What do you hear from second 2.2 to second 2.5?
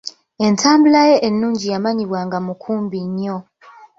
nga